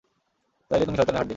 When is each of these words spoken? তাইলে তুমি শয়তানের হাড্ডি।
তাইলে 0.71 0.83
তুমি 0.85 0.97
শয়তানের 0.97 1.19
হাড্ডি। 1.19 1.29